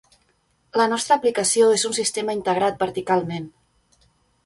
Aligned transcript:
La 0.81 0.87
nostra 0.93 1.17
aplicació 1.21 1.69
és 1.75 1.85
un 1.91 1.95
sistema 1.99 2.37
integrat 2.41 2.83
verticalment. 2.85 3.51